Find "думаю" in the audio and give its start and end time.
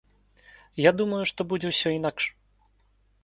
1.01-1.19